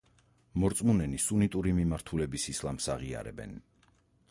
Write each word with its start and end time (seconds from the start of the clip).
მორწმუნენი 0.61 1.19
სუნიტური 1.25 1.75
მიმართულების 1.81 2.49
ისლამს 2.55 2.91
აღიარებენ. 2.97 3.57